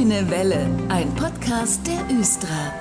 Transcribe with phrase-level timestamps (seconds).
[0.00, 2.72] Grüne Welle, ein Podcast der Östra.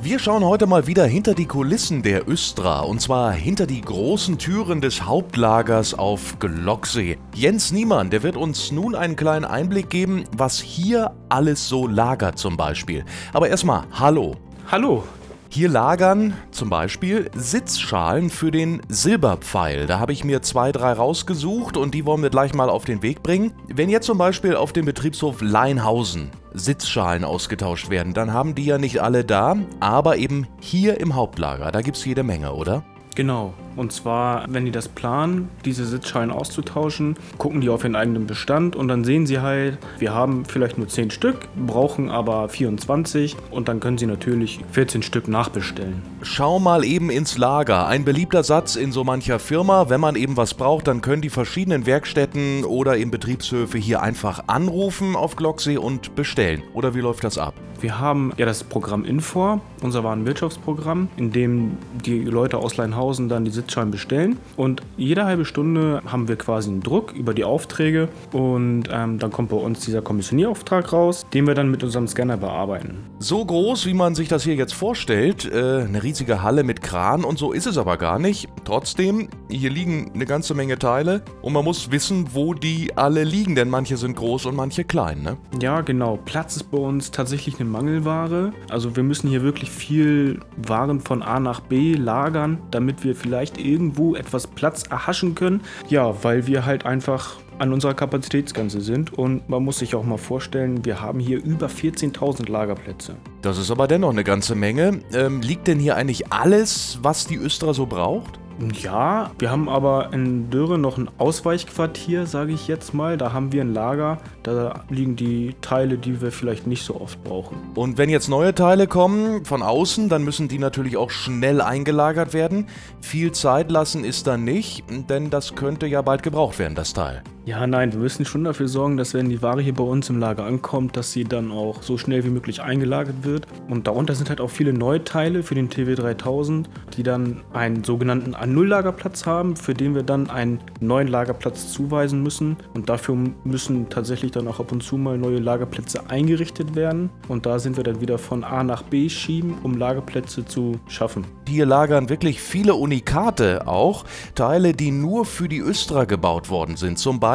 [0.00, 4.38] Wir schauen heute mal wieder hinter die Kulissen der Östra und zwar hinter die großen
[4.38, 7.18] Türen des Hauptlagers auf Glocksee.
[7.34, 12.38] Jens Niemann, der wird uns nun einen kleinen Einblick geben, was hier alles so lagert
[12.38, 13.04] zum Beispiel.
[13.34, 14.36] Aber erstmal, hallo.
[14.72, 15.04] Hallo,
[15.52, 19.88] Hier lagern zum Beispiel Sitzschalen für den Silberpfeil.
[19.88, 23.02] Da habe ich mir zwei, drei rausgesucht und die wollen wir gleich mal auf den
[23.02, 23.52] Weg bringen.
[23.66, 28.78] Wenn jetzt zum Beispiel auf dem Betriebshof Leinhausen Sitzschalen ausgetauscht werden, dann haben die ja
[28.78, 31.72] nicht alle da, aber eben hier im Hauptlager.
[31.72, 32.84] Da gibt es jede Menge, oder?
[33.16, 33.52] genau.
[33.76, 38.76] Und zwar, wenn die das planen, diese Sitzschalen auszutauschen, gucken die auf ihren eigenen Bestand
[38.76, 43.68] und dann sehen sie halt, wir haben vielleicht nur 10 Stück, brauchen aber 24 und
[43.68, 46.02] dann können sie natürlich 14 Stück nachbestellen.
[46.22, 47.86] Schau mal eben ins Lager.
[47.86, 49.88] Ein beliebter Satz in so mancher Firma.
[49.88, 54.44] Wenn man eben was braucht, dann können die verschiedenen Werkstätten oder eben Betriebshöfe hier einfach
[54.46, 56.62] anrufen auf Glocksee und bestellen.
[56.74, 57.54] Oder wie läuft das ab?
[57.80, 63.46] Wir haben ja das Programm Infor, unser Warenwirtschaftsprogramm, in dem die Leute aus Leinhausen dann
[63.46, 64.36] die Sitzschalen bestellen.
[64.56, 69.30] Und jede halbe Stunde haben wir quasi einen Druck über die Aufträge und ähm, dann
[69.30, 72.98] kommt bei uns dieser Kommissionierauftrag raus, den wir dann mit unserem Scanner bearbeiten.
[73.18, 77.24] So groß, wie man sich das hier jetzt vorstellt, äh, eine riesige Halle mit Kran
[77.24, 78.48] und so ist es aber gar nicht.
[78.64, 83.54] Trotzdem, hier liegen eine ganze Menge Teile und man muss wissen, wo die alle liegen,
[83.54, 85.36] denn manche sind groß und manche klein, ne?
[85.60, 86.18] Ja, genau.
[86.24, 88.52] Platz ist bei uns tatsächlich eine Mangelware.
[88.70, 93.49] Also wir müssen hier wirklich viel Waren von A nach B lagern, damit wir vielleicht
[93.58, 95.62] irgendwo etwas Platz erhaschen können.
[95.88, 100.16] Ja, weil wir halt einfach an unserer Kapazitätsgrenze sind und man muss sich auch mal
[100.16, 103.16] vorstellen, wir haben hier über 14.000 Lagerplätze.
[103.42, 105.00] Das ist aber dennoch eine ganze Menge.
[105.12, 108.40] Ähm, liegt denn hier eigentlich alles, was die Östra so braucht?
[108.82, 113.16] Ja, wir haben aber in Dürre noch ein Ausweichquartier, sage ich jetzt mal.
[113.16, 117.22] Da haben wir ein Lager, da liegen die Teile, die wir vielleicht nicht so oft
[117.24, 117.56] brauchen.
[117.74, 122.34] Und wenn jetzt neue Teile kommen von außen, dann müssen die natürlich auch schnell eingelagert
[122.34, 122.66] werden.
[123.00, 127.22] Viel Zeit lassen ist da nicht, denn das könnte ja bald gebraucht werden, das Teil.
[127.46, 130.20] Ja, nein, wir müssen schon dafür sorgen, dass wenn die Ware hier bei uns im
[130.20, 133.46] Lager ankommt, dass sie dann auch so schnell wie möglich eingelagert wird.
[133.66, 136.68] Und darunter sind halt auch viele Neuteile für den TW 3000,
[136.98, 142.58] die dann einen sogenannten A0-Lagerplatz haben, für den wir dann einen neuen Lagerplatz zuweisen müssen.
[142.74, 147.08] Und dafür müssen tatsächlich dann auch ab und zu mal neue Lagerplätze eingerichtet werden.
[147.28, 151.24] Und da sind wir dann wieder von A nach B schieben, um Lagerplätze zu schaffen.
[151.48, 156.98] Hier lagern wirklich viele Unikate auch, Teile, die nur für die Östra gebaut worden sind.
[156.98, 157.29] Zum Beispiel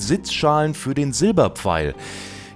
[0.00, 1.94] Sitzschalen für den Silberpfeil.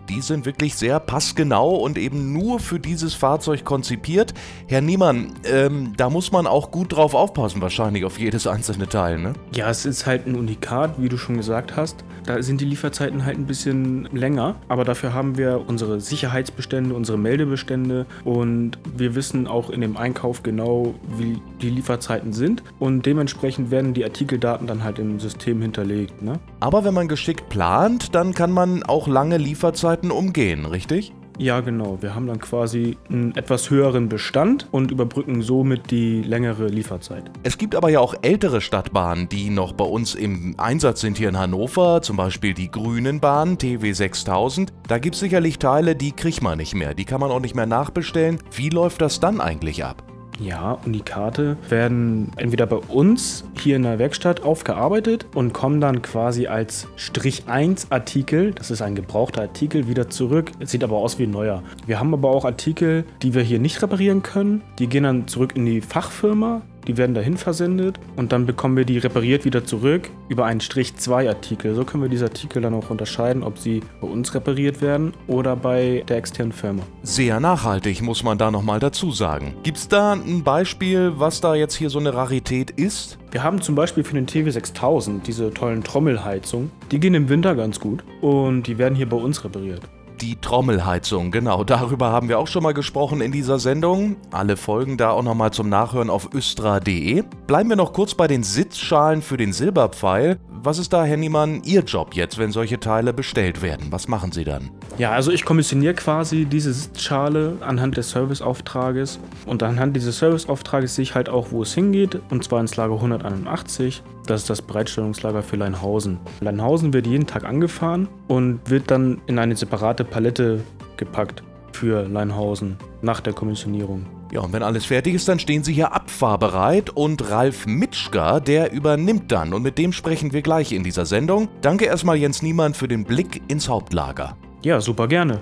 [0.08, 4.34] Die sind wirklich sehr passgenau und eben nur für dieses Fahrzeug konzipiert.
[4.66, 9.18] Herr Niemann, ähm, da muss man auch gut drauf aufpassen, wahrscheinlich auf jedes einzelne Teil,
[9.18, 9.34] ne?
[9.54, 12.04] Ja, es ist halt ein Unikat, wie du schon gesagt hast.
[12.26, 17.18] Da sind die Lieferzeiten halt ein bisschen länger, aber dafür haben wir unsere Sicherheitsbestände, unsere
[17.18, 23.70] Meldebestände und wir wissen auch in dem Einkauf genau, wie die Lieferzeiten sind und dementsprechend
[23.70, 26.22] werden die Artikeldaten dann halt im System hinterlegt.
[26.22, 26.38] Ne?
[26.60, 31.12] Aber wenn man geschickt plant, dann kann man auch lange Lieferzeiten umgehen, richtig?
[31.38, 31.98] Ja, genau.
[32.00, 37.30] Wir haben dann quasi einen etwas höheren Bestand und überbrücken somit die längere Lieferzeit.
[37.42, 41.30] Es gibt aber ja auch ältere Stadtbahnen, die noch bei uns im Einsatz sind hier
[41.30, 44.72] in Hannover, zum Beispiel die Grünenbahn TW 6000.
[44.86, 47.54] Da gibt es sicherlich Teile, die kriegt man nicht mehr, die kann man auch nicht
[47.54, 48.38] mehr nachbestellen.
[48.54, 50.11] Wie läuft das dann eigentlich ab?
[50.40, 56.46] Ja, Unikate werden entweder bei uns hier in der Werkstatt aufgearbeitet und kommen dann quasi
[56.46, 60.50] als Strich 1 Artikel, das ist ein gebrauchter Artikel, wieder zurück.
[60.58, 61.62] Es sieht aber aus wie ein neuer.
[61.86, 64.62] Wir haben aber auch Artikel, die wir hier nicht reparieren können.
[64.78, 66.62] Die gehen dann zurück in die Fachfirma.
[66.86, 70.96] Die werden dahin versendet und dann bekommen wir die repariert wieder zurück über einen Strich
[70.96, 71.74] 2 Artikel.
[71.74, 75.54] So können wir diese Artikel dann auch unterscheiden, ob sie bei uns repariert werden oder
[75.56, 76.82] bei der externen Firma.
[77.02, 79.54] Sehr nachhaltig, muss man da nochmal dazu sagen.
[79.62, 83.18] Gibt's da ein Beispiel, was da jetzt hier so eine Rarität ist?
[83.30, 86.70] Wir haben zum Beispiel für den TW 6000 diese tollen Trommelheizungen.
[86.90, 89.82] Die gehen im Winter ganz gut und die werden hier bei uns repariert.
[90.22, 94.14] Die Trommelheizung, genau, darüber haben wir auch schon mal gesprochen in dieser Sendung.
[94.30, 97.24] Alle Folgen da auch nochmal zum Nachhören auf östra.de.
[97.48, 100.38] Bleiben wir noch kurz bei den Sitzschalen für den Silberpfeil.
[100.64, 103.88] Was ist da, Herr Niemann, Ihr Job jetzt, wenn solche Teile bestellt werden?
[103.90, 104.70] Was machen Sie dann?
[104.96, 111.02] Ja, also ich kommissioniere quasi diese Sitzschale anhand des Serviceauftrages und anhand dieses Serviceauftrages sehe
[111.02, 114.04] ich halt auch, wo es hingeht und zwar ins Lager 181.
[114.26, 116.20] Das ist das Bereitstellungslager für Leinhausen.
[116.40, 120.60] Leinhausen wird jeden Tag angefahren und wird dann in eine separate Palette
[120.96, 121.42] gepackt
[121.72, 124.06] für Leinhausen nach der Kommissionierung.
[124.32, 128.72] Ja, und wenn alles fertig ist, dann stehen Sie hier abfahrbereit und Ralf Mitschka, der
[128.72, 131.50] übernimmt dann und mit dem sprechen wir gleich in dieser Sendung.
[131.60, 134.38] Danke erstmal Jens Niemann für den Blick ins Hauptlager.
[134.62, 135.38] Ja, super gerne.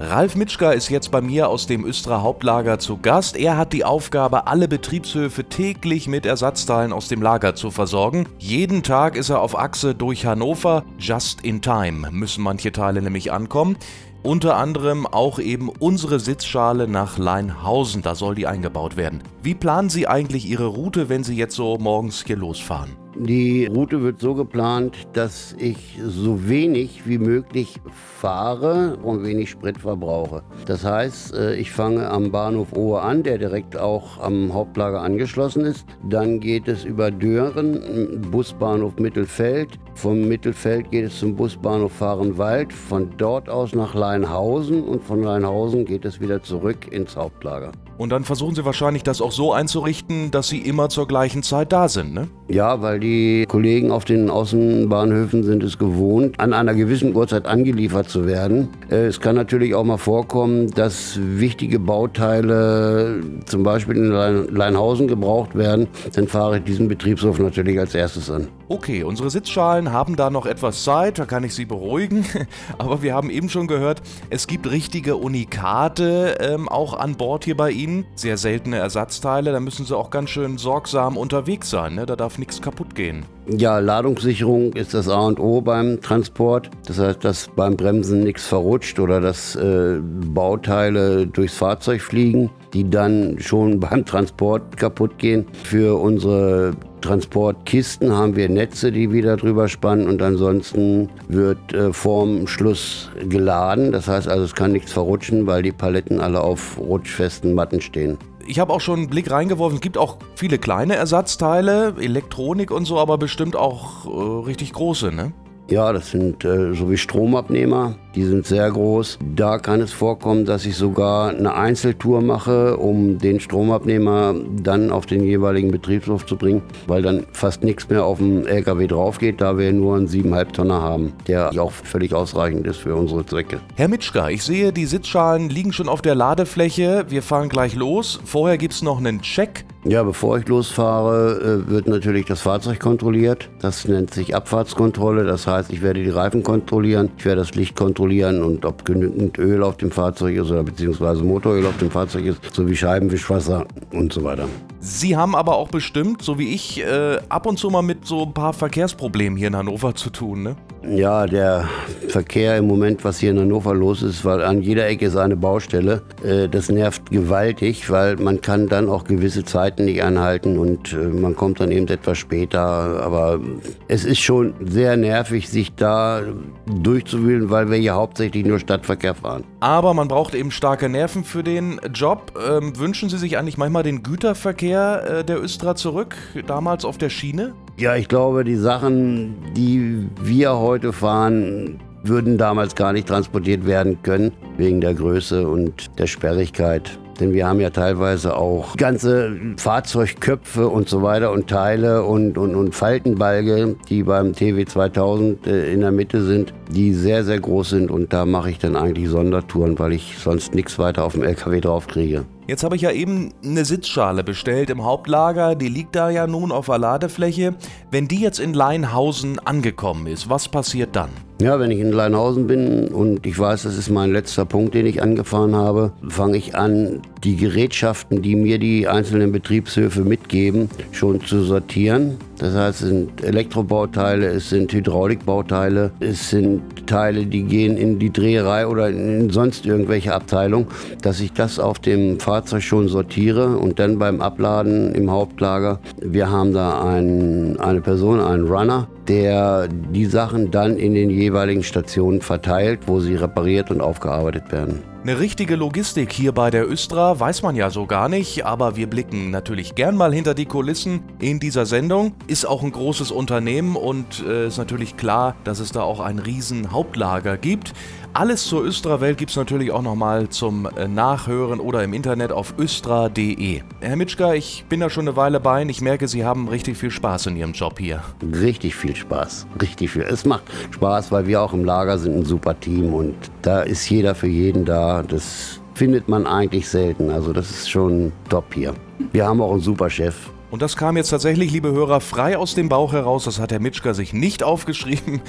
[0.00, 3.36] Ralf Mitschka ist jetzt bei mir aus dem Östra Hauptlager zu Gast.
[3.36, 8.28] Er hat die Aufgabe, alle Betriebshöfe täglich mit Ersatzteilen aus dem Lager zu versorgen.
[8.38, 10.84] Jeden Tag ist er auf Achse durch Hannover.
[10.98, 13.76] Just in time müssen manche Teile nämlich ankommen.
[14.22, 19.22] Unter anderem auch eben unsere Sitzschale nach Leinhausen, da soll die eingebaut werden.
[19.42, 23.07] Wie planen Sie eigentlich Ihre Route, wenn Sie jetzt so morgens hier losfahren?
[23.20, 29.76] Die Route wird so geplant, dass ich so wenig wie möglich fahre und wenig Sprit
[29.76, 30.44] verbrauche.
[30.66, 35.64] Das heißt, äh, ich fange am Bahnhof Ohe an, der direkt auch am Hauptlager angeschlossen
[35.64, 35.84] ist.
[36.08, 39.80] Dann geht es über Dören, Busbahnhof Mittelfeld.
[39.94, 45.84] Vom Mittelfeld geht es zum Busbahnhof Fahrenwald, von dort aus nach Leinhausen und von Leinhausen
[45.84, 47.72] geht es wieder zurück ins Hauptlager.
[47.98, 51.72] Und dann versuchen Sie wahrscheinlich das auch so einzurichten, dass Sie immer zur gleichen Zeit
[51.72, 52.28] da sind, ne?
[52.48, 58.08] Ja, weil die Kollegen auf den Außenbahnhöfen sind es gewohnt, an einer gewissen Uhrzeit angeliefert
[58.08, 58.68] zu werden.
[58.88, 65.56] Äh, es kann natürlich auch mal vorkommen, dass wichtige Bauteile zum Beispiel in Leinhausen gebraucht
[65.56, 65.88] werden.
[66.14, 68.46] Dann fahre ich diesen Betriebshof natürlich als erstes an.
[68.70, 72.26] Okay, unsere Sitzschalen haben da noch etwas Zeit, da kann ich Sie beruhigen.
[72.78, 77.56] Aber wir haben eben schon gehört, es gibt richtige Unikate ähm, auch an Bord hier
[77.56, 78.04] bei Ihnen.
[78.14, 81.94] Sehr seltene Ersatzteile, da müssen Sie auch ganz schön sorgsam unterwegs sein.
[81.94, 82.04] Ne?
[82.04, 83.24] Da darf nichts kaputt gehen.
[83.50, 86.68] Ja, Ladungssicherung ist das A und O beim Transport.
[86.86, 92.88] Das heißt, dass beim Bremsen nichts verrutscht oder dass äh, Bauteile durchs Fahrzeug fliegen, die
[92.88, 95.46] dann schon beim Transport kaputt gehen.
[95.64, 102.46] Für unsere Transportkisten haben wir Netze, die wieder drüber spannen und ansonsten wird äh, vorm
[102.46, 103.92] Schluss geladen.
[103.92, 108.18] Das heißt also, es kann nichts verrutschen, weil die Paletten alle auf rutschfesten Matten stehen.
[108.48, 109.76] Ich habe auch schon einen Blick reingeworfen.
[109.76, 115.12] Es gibt auch viele kleine Ersatzteile, Elektronik und so, aber bestimmt auch äh, richtig große,
[115.12, 115.34] ne?
[115.70, 117.94] Ja, das sind äh, so wie Stromabnehmer.
[118.14, 119.18] Die sind sehr groß.
[119.36, 125.04] Da kann es vorkommen, dass ich sogar eine Einzeltour mache, um den Stromabnehmer dann auf
[125.04, 129.42] den jeweiligen Betriebshof zu bringen, weil dann fast nichts mehr auf dem LKW drauf geht,
[129.42, 133.60] da wir nur einen 7,5 Tonner haben, der auch völlig ausreichend ist für unsere Zwecke.
[133.76, 137.04] Herr Mitschka, ich sehe, die Sitzschalen liegen schon auf der Ladefläche.
[137.10, 138.18] Wir fahren gleich los.
[138.24, 139.66] Vorher gibt es noch einen Check.
[139.84, 143.48] Ja, bevor ich losfahre, äh, wird natürlich das Fahrzeug kontrolliert.
[143.60, 145.24] Das nennt sich Abfahrtskontrolle.
[145.24, 149.38] Das heißt, ich werde die Reifen kontrollieren, ich werde das Licht kontrollieren und ob genügend
[149.38, 154.12] Öl auf dem Fahrzeug ist oder beziehungsweise Motoröl auf dem Fahrzeug ist, sowie Scheibenwischwasser und
[154.12, 154.48] so weiter.
[154.80, 158.24] Sie haben aber auch bestimmt, so wie ich, äh, ab und zu mal mit so
[158.24, 160.56] ein paar Verkehrsproblemen hier in Hannover zu tun, ne?
[160.86, 161.68] Ja, der
[162.08, 165.36] Verkehr im Moment, was hier in Hannover los ist, weil an jeder Ecke ist eine
[165.36, 166.02] Baustelle.
[166.24, 170.96] Äh, das nervt gewaltig, weil man kann dann auch gewisse Zeiten nicht einhalten und äh,
[170.96, 172.60] man kommt dann eben etwas später.
[172.60, 173.40] Aber
[173.88, 176.22] es ist schon sehr nervig, sich da
[176.66, 179.44] durchzuwühlen, weil wir hier hauptsächlich nur Stadtverkehr fahren.
[179.60, 182.32] Aber man braucht eben starke Nerven für den Job.
[182.48, 186.16] Ähm, wünschen Sie sich eigentlich manchmal den Güterverkehr äh, der Östra zurück,
[186.46, 187.54] damals auf der Schiene?
[187.76, 193.98] Ja, ich glaube, die Sachen, die wir heute fahren, würden damals gar nicht transportiert werden
[194.02, 196.98] können, wegen der Größe und der Sperrigkeit.
[197.20, 202.54] Denn wir haben ja teilweise auch ganze Fahrzeugköpfe und so weiter und Teile und, und,
[202.54, 207.70] und Faltenbalge, die beim TW 2000 äh, in der Mitte sind, die sehr, sehr groß
[207.70, 207.90] sind.
[207.90, 211.60] Und da mache ich dann eigentlich Sondertouren, weil ich sonst nichts weiter auf dem LKW
[211.60, 212.24] draufkriege.
[212.48, 216.50] Jetzt habe ich ja eben eine Sitzschale bestellt im Hauptlager, die liegt da ja nun
[216.50, 217.54] auf der Ladefläche.
[217.90, 221.10] Wenn die jetzt in Leinhausen angekommen ist, was passiert dann?
[221.42, 224.86] Ja, wenn ich in Leinhausen bin und ich weiß, das ist mein letzter Punkt, den
[224.86, 231.20] ich angefahren habe, fange ich an, die Gerätschaften, die mir die einzelnen Betriebshöfe mitgeben, schon
[231.20, 232.16] zu sortieren.
[232.38, 238.12] Das heißt, es sind Elektrobauteile, es sind Hydraulikbauteile, es sind Teile, die gehen in die
[238.12, 240.68] Dreherei oder in sonst irgendwelche Abteilung,
[241.02, 246.30] dass ich das auf dem Fahrzeug schon sortiere und dann beim Abladen im Hauptlager, wir
[246.30, 252.20] haben da ein, eine Person, einen Runner, der die Sachen dann in den jeweiligen Stationen
[252.20, 254.82] verteilt, wo sie repariert und aufgearbeitet werden.
[255.04, 258.88] Eine richtige Logistik hier bei der Östra weiß man ja so gar nicht, aber wir
[258.88, 262.12] blicken natürlich gern mal hinter die Kulissen in dieser Sendung.
[262.26, 266.18] Ist auch ein großes Unternehmen und äh, ist natürlich klar, dass es da auch ein
[266.18, 267.72] riesen Hauptlager gibt.
[268.18, 272.52] Alles zur Östra-Welt gibt es natürlich auch nochmal zum äh, Nachhören oder im Internet auf
[272.58, 273.60] östra.de.
[273.78, 276.76] Herr Mitschka, ich bin da schon eine Weile bei und ich merke, Sie haben richtig
[276.76, 278.02] viel Spaß in Ihrem Job hier.
[278.34, 280.02] Richtig viel Spaß, richtig viel.
[280.02, 283.88] Es macht Spaß, weil wir auch im Lager sind ein super Team und da ist
[283.88, 285.04] jeder für jeden da.
[285.04, 287.12] Das findet man eigentlich selten.
[287.12, 288.74] Also das ist schon top hier.
[289.12, 290.16] Wir haben auch einen super Chef.
[290.50, 293.24] Und das kam jetzt tatsächlich, liebe Hörer, frei aus dem Bauch heraus.
[293.24, 295.20] Das hat Herr Mitschka sich nicht aufgeschrieben.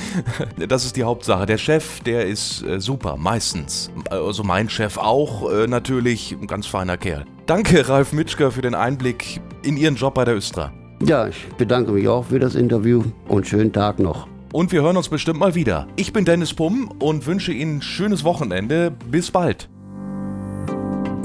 [0.68, 1.46] Das ist die Hauptsache.
[1.46, 3.92] Der Chef, der ist äh, super, meistens.
[4.10, 6.36] Also mein Chef auch, äh, natürlich.
[6.40, 7.26] Ein ganz feiner Kerl.
[7.46, 10.72] Danke, Ralf Mitschka, für den Einblick in Ihren Job bei der Östra.
[11.06, 14.28] Ja, ich bedanke mich auch für das Interview und schönen Tag noch.
[14.52, 15.88] Und wir hören uns bestimmt mal wieder.
[15.96, 18.92] Ich bin Dennis Pumm und wünsche Ihnen ein schönes Wochenende.
[19.10, 19.70] Bis bald.